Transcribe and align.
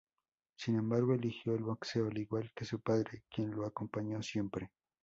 Sin 0.57 0.77
embargo, 0.77 1.13
eligió 1.13 1.53
el 1.53 1.61
boxeo, 1.61 2.07
al 2.07 2.17
igual 2.17 2.51
que 2.55 2.65
su 2.65 2.79
padre, 2.81 3.21
quien 3.29 3.51
lo 3.51 3.67
acompañó 3.67 4.23
siempre. 4.23 4.71